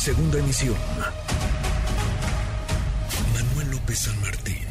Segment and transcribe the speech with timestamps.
[0.00, 0.76] Segunda emisión.
[3.34, 4.64] Manuel López San Martín,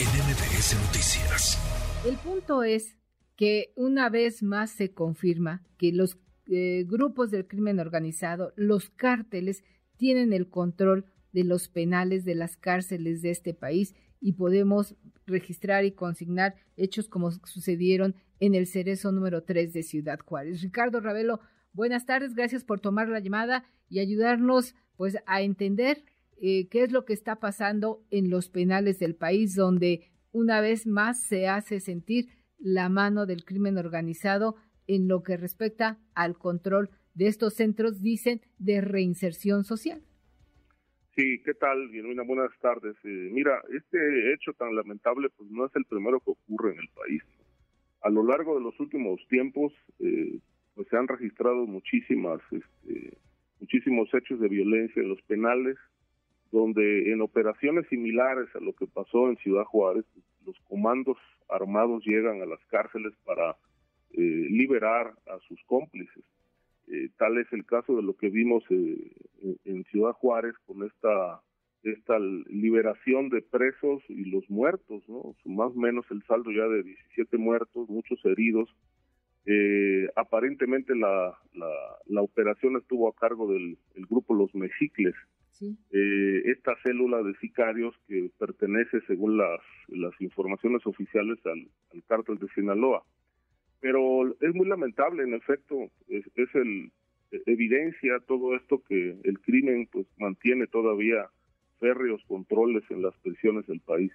[0.00, 1.56] en MBS Noticias.
[2.04, 2.98] El punto es
[3.36, 6.18] que una vez más se confirma que los
[6.50, 9.62] eh, grupos del crimen organizado, los cárteles,
[9.98, 14.96] tienen el control de los penales de las cárceles de este país y podemos
[15.26, 20.60] registrar y consignar hechos como sucedieron en el cerezo número 3 de Ciudad Juárez.
[20.60, 21.38] Ricardo Ravelo,
[21.72, 26.04] buenas tardes, gracias por tomar la llamada y ayudarnos pues a entender
[26.40, 30.86] eh, qué es lo que está pasando en los penales del país donde una vez
[30.86, 36.90] más se hace sentir la mano del crimen organizado en lo que respecta al control
[37.14, 40.02] de estos centros, dicen, de reinserción social.
[41.14, 41.90] Sí, ¿qué tal?
[41.90, 42.96] Genuina, buenas tardes.
[43.04, 46.88] Eh, mira, este hecho tan lamentable pues no es el primero que ocurre en el
[46.88, 47.22] país.
[48.00, 50.40] A lo largo de los últimos tiempos eh,
[50.74, 53.16] pues se han registrado muchísimas, este,
[53.60, 55.76] muchísimos hechos de violencia en los penales,
[56.50, 60.04] donde en operaciones similares a lo que pasó en Ciudad Juárez,
[60.44, 61.16] los comandos
[61.48, 63.56] armados llegan a las cárceles para
[64.12, 66.24] eh, liberar a sus cómplices.
[66.88, 69.12] Eh, tal es el caso de lo que vimos eh,
[69.64, 71.40] en Ciudad Juárez con esta
[71.82, 75.34] esta liberación de presos y los muertos, ¿no?
[75.44, 78.68] Más o menos el saldo ya de 17 muertos, muchos heridos.
[80.16, 81.36] Aparentemente la,
[82.06, 83.76] la, operación estuvo a cargo del
[84.08, 85.14] grupo Los Mexicles,
[86.44, 92.48] esta célula de sicarios que pertenece, según las, las informaciones oficiales, al, al cártel de
[92.54, 93.04] Sinaloa.
[93.80, 96.92] Pero es muy lamentable, en efecto, es, el
[97.46, 101.28] evidencia todo esto que el crimen pues mantiene todavía
[101.78, 104.12] férreos controles en las prisiones del país.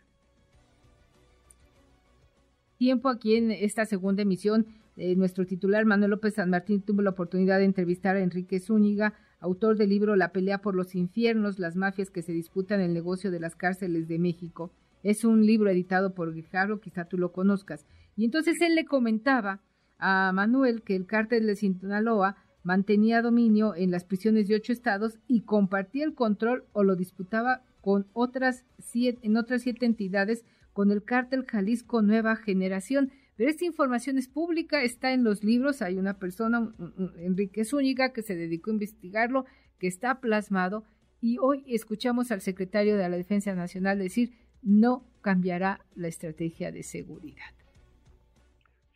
[2.78, 4.68] Tiempo aquí en esta segunda emisión,
[4.98, 9.14] eh, nuestro titular Manuel López San Martín tuvo la oportunidad de entrevistar a Enrique Zúñiga,
[9.40, 13.32] autor del libro La pelea por los infiernos, las mafias que se disputan el negocio
[13.32, 14.72] de las cárceles de México.
[15.04, 17.86] Es un libro editado por Guijarro, quizá tú lo conozcas.
[18.16, 19.62] Y entonces él le comentaba
[20.00, 25.20] a Manuel que el cártel de Sinaloa mantenía dominio en las prisiones de ocho estados
[25.28, 30.44] y compartía el control o lo disputaba con otras siete, en otras siete entidades
[30.74, 33.12] con el cártel Jalisco Nueva Generación.
[33.38, 36.74] Pero esta información es pública, está en los libros, hay una persona,
[37.20, 39.46] Enrique Zúñiga, que se dedicó a investigarlo,
[39.80, 40.84] que está plasmado,
[41.22, 44.32] y hoy escuchamos al secretario de la Defensa Nacional decir,
[44.64, 47.54] no cambiará la estrategia de seguridad.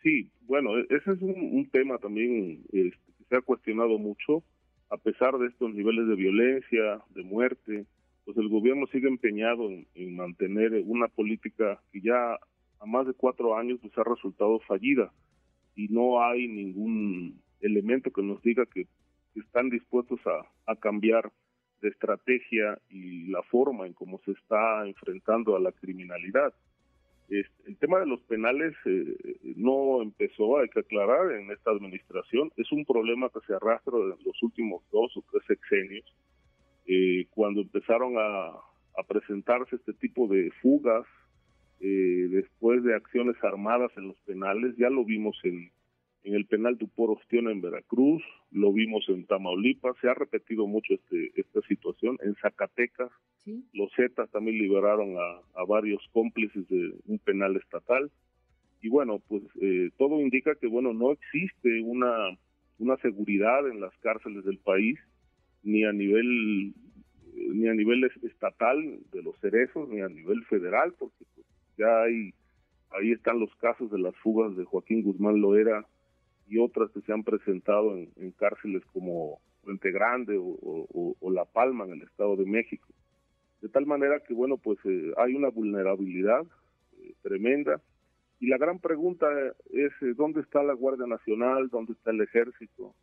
[0.01, 2.91] Sí, bueno, e-, ese es un, tema también que
[3.29, 4.43] se ha cuestionado mucho,
[4.89, 7.85] a pesar de estos niveles de violencia, de muerte,
[8.25, 12.37] pues el gobierno sigue empeñado en, mantener una política que ya
[12.81, 15.13] a más de cuatro años pues ha resultado fallida
[15.75, 18.87] y no hay ningún elemento que nos diga que,
[19.33, 21.31] están dispuestos a, a cambiar
[21.81, 26.53] de estrategia y la forma en cómo se está enfrentando a la criminalidad.
[27.29, 32.51] el tema de los penales eh, no empezó, hay que aclarar, en esta administración.
[32.57, 36.05] Es un problema que se arrastra en los últimos dos o tres sexenios,
[36.87, 38.51] eh, cuando empezaron a,
[39.07, 41.07] presentarse este tipo de fugas
[41.81, 44.75] eh, después de acciones armadas en los penales.
[44.77, 45.71] Ya lo vimos en,
[46.23, 48.21] en el penal de Uporostión en Veracruz,
[48.51, 52.17] lo vimos en Tamaulipas, se ha repetido mucho este, esta situación.
[52.23, 53.09] En Zacatecas,
[53.73, 58.11] los Zetas también liberaron a, varios cómplices de un penal estatal.
[58.81, 62.37] Y bueno, pues eh, todo indica que bueno no existe una,
[62.77, 64.99] una seguridad en las cárceles del país,
[65.63, 66.73] ni a nivel
[67.33, 71.40] ni a nivel estatal de los cerezos, ni a nivel federal, porque pues,
[71.77, 72.33] ya hay
[72.91, 75.85] ahí están los casos de las fugas de Joaquín Guzmán Loera
[76.47, 81.93] y otras que se han presentado en, cárceles como Puente Grande o, La Palma en
[81.93, 82.87] el Estado de México.
[83.61, 86.45] De tal manera que, bueno, pues eh, hay una vulnerabilidad
[86.97, 87.79] eh, tremenda.
[88.39, 89.27] Y la gran pregunta
[89.69, 91.69] es, eh, ¿dónde está la Guardia Nacional?
[91.69, 92.93] ¿Dónde está el Ejército?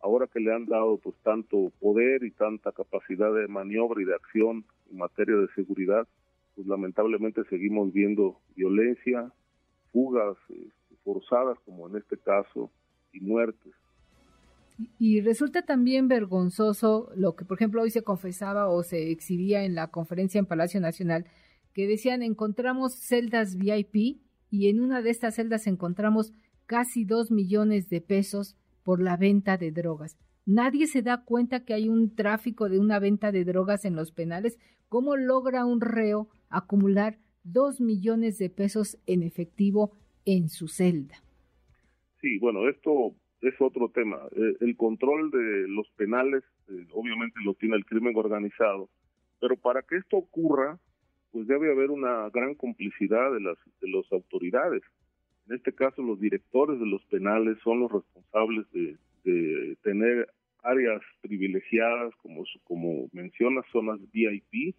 [0.00, 4.14] Ahora que le han dado pues tanto poder y tanta capacidad de maniobra y de
[4.14, 6.06] acción en materia de seguridad,
[6.54, 9.32] pues lamentablemente seguimos viendo violencia,
[9.92, 12.70] fugas este, forzadas, como en este caso,
[13.12, 13.72] y muertes.
[14.98, 19.74] Y resulta también vergonzoso lo que, por ejemplo, hoy se confesaba o se exhibía en
[19.74, 21.26] la conferencia en Palacio Nacional,
[21.72, 24.20] que decían encontramos celdas VIP
[24.50, 26.32] y en una de estas celdas encontramos
[26.66, 30.16] casi dos millones de pesos por la venta de drogas.
[30.44, 34.10] Nadie se da cuenta que hay un tráfico de una venta de drogas en los
[34.10, 34.58] penales.
[34.88, 39.92] ¿Cómo logra un reo acumular dos millones de pesos en efectivo
[40.24, 41.14] en su celda?
[42.20, 44.18] Sí, bueno, esto es otro tema.
[44.36, 48.88] Eh, el control de los penales eh, obviamente lo tiene el crimen organizado,
[49.40, 50.78] pero para que esto ocurra,
[51.32, 54.82] pues debe haber una gran complicidad de las de las autoridades.
[55.48, 60.28] En este caso, los directores de los penales son los responsables de, de tener
[60.62, 64.76] áreas privilegiadas, como, como mencionas, zonas VIP,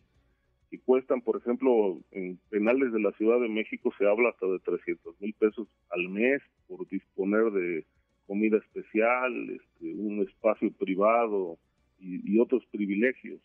[0.74, 4.58] que cuestan, por ejemplo, en penales de la Ciudad de México se habla hasta de
[4.58, 7.86] 300 mil pesos al mes por disponer de
[8.26, 11.60] comida especial, este, un espacio privado
[12.00, 13.40] y, otros privilegios.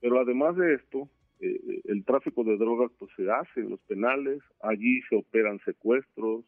[0.00, 4.40] Pero además de esto, eh, el tráfico de drogas pues se hace en los penales,
[4.62, 6.46] allí se operan secuestros,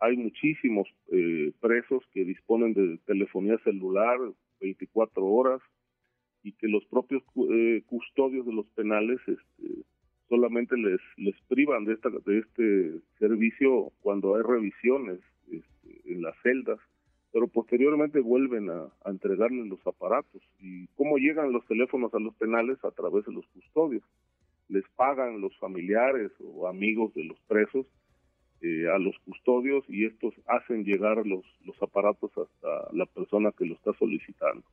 [0.00, 4.16] hay muchísimos eh, presos que disponen de telefonía celular
[4.62, 5.60] 24 horas
[6.48, 9.84] y que los propios eh, custodios de los penales este,
[10.28, 16.78] solamente les privan de esta de este servicio cuando hay revisiones este, en las celdas
[17.30, 20.40] pero posteriormente vuelven a, a, entregarles los aparatos.
[20.60, 24.02] Y cómo llegan los teléfonos a los penales a través de los custodios.
[24.70, 27.84] Les pagan los familiares o amigos de los presos
[28.62, 31.44] eh, a los custodios y estos hacen llegar los
[31.82, 34.64] aparatos hasta la persona que lo está solicitando.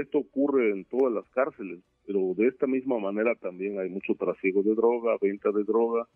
[0.00, 4.62] Esto ocurre en todas las cárceles, pero de esta misma manera también hay mucho trasiego
[4.62, 6.06] de droga, venta de droga,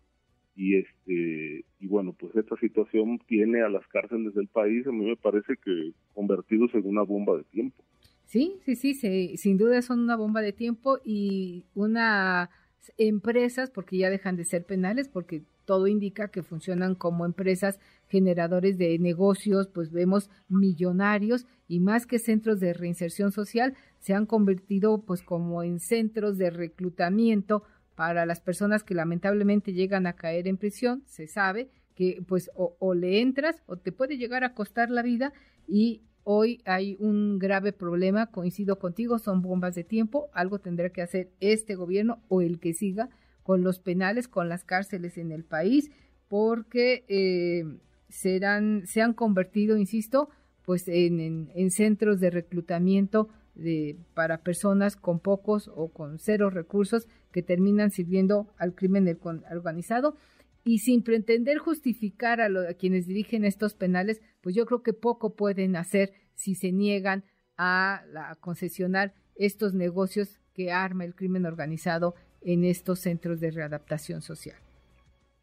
[0.56, 5.06] y este y bueno pues esta situación tiene a las cárceles del país a mí
[5.06, 7.82] me parece que convertidos en una bomba de tiempo.
[8.26, 12.50] Sí sí sí, sí sin duda son una bomba de tiempo y una
[12.98, 17.78] empresas porque ya dejan de ser penales porque todo indica que funcionan como empresas
[18.08, 24.26] generadores de negocios, pues vemos millonarios y más que centros de reinserción social, se han
[24.26, 27.62] convertido pues como en centros de reclutamiento
[27.94, 32.74] para las personas que lamentablemente llegan a caer en prisión, se sabe que pues o,
[32.80, 35.32] o le entras o te puede llegar a costar la vida
[35.68, 41.02] y hoy hay un grave problema, coincido contigo, son bombas de tiempo, algo tendrá que
[41.02, 43.08] hacer este gobierno o el que siga
[43.42, 45.90] con los penales, con las cárceles en el país,
[46.28, 47.64] porque eh,
[48.08, 50.28] serán, se han convertido, insisto,
[50.64, 57.08] pues en, en, centros de reclutamiento de, para personas con pocos o con cero recursos
[57.32, 59.18] que terminan sirviendo al crimen
[59.50, 60.16] organizado.
[60.62, 65.34] Y sin pretender justificar a, a, quienes dirigen estos penales, pues yo creo que poco
[65.34, 67.24] pueden hacer si se niegan
[67.56, 74.22] a, a concesionar estos negocios que arma el crimen organizado en estos centros de readaptación
[74.22, 74.56] social.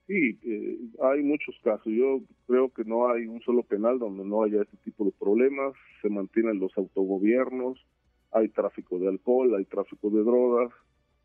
[0.08, 1.92] Sí, eh, hay muchos casos.
[1.92, 5.74] Yo creo que no hay un solo penal donde no haya este tipo de problemas.
[6.02, 7.86] Se mantienen los autogobiernos,
[8.32, 10.72] hay tráfico de alcohol, hay tráfico de drogas,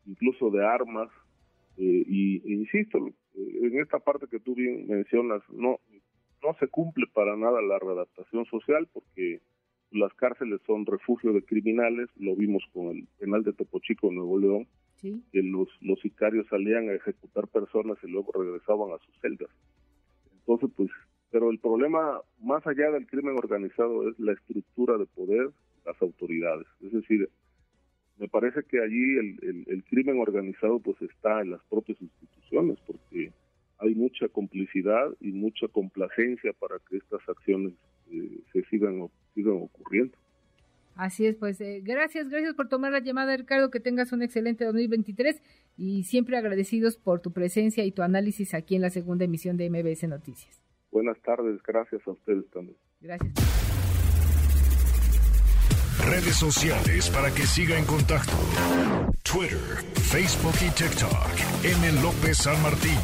[0.05, 1.09] incluso de armas.
[1.77, 2.99] Eh, y e insisto,
[3.35, 5.79] eh, en esta parte que tú bien mencionas, no,
[6.43, 9.39] no se cumple para nada la readaptación social porque
[9.91, 14.39] las cárceles son refugio de criminales, lo vimos con el penal de Topo Chico Nuevo
[14.39, 14.67] León,
[15.31, 19.49] que los, los sicarios salían a ejecutar personas y luego regresaban a sus celdas.
[20.39, 20.89] Entonces, pues,
[21.31, 25.49] pero el problema más allá del crimen organizado es la estructura de poder,
[25.85, 26.67] las autoridades.
[26.81, 27.29] Es decir,
[28.17, 33.31] me parece que allí el, crimen organizado pues está en las propias instituciones porque
[33.79, 37.73] hay mucha complicidad y mucha complacencia para que estas acciones
[38.11, 39.09] eh, se sigan.
[40.95, 44.65] Así es, pues eh, gracias, gracias por tomar la llamada, Ricardo, que tengas un excelente
[44.65, 45.41] 2023
[45.75, 49.69] y siempre agradecidos por tu presencia y tu análisis aquí en la segunda emisión de
[49.69, 50.61] MBS Noticias.
[50.91, 52.77] Buenas tardes, gracias a ustedes también.
[53.01, 53.33] Gracias.
[56.05, 58.33] Redes sociales para que siga en contacto:
[59.23, 61.63] Twitter, Facebook y TikTok.
[61.63, 62.01] M.
[62.01, 62.99] López San Martín.